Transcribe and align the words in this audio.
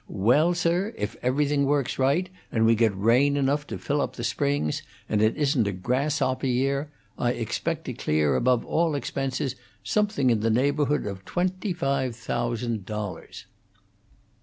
"Well, 0.09 0.55
sir, 0.55 0.95
if 0.97 1.15
everything 1.21 1.65
works 1.67 1.99
right, 1.99 2.27
and 2.51 2.65
we 2.65 2.73
get 2.73 2.97
rain 2.97 3.37
enough 3.37 3.67
to 3.67 3.77
fill 3.77 4.01
up 4.01 4.15
the 4.15 4.23
springs, 4.23 4.81
and 5.07 5.21
it 5.21 5.37
isn't 5.37 5.67
a 5.67 5.71
grasshopper 5.71 6.47
year, 6.47 6.89
I 7.19 7.33
expect 7.33 7.85
to 7.85 7.93
clear 7.93 8.35
above 8.35 8.65
all 8.65 8.95
expenses 8.95 9.55
something 9.83 10.31
in 10.31 10.39
the 10.39 10.49
neighborhood 10.49 11.05
of 11.05 11.23
twenty 11.23 11.71
five 11.71 12.15
thousand 12.15 12.83
dollars." 12.87 13.45